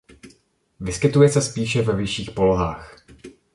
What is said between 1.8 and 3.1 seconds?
ve vyšších polohách.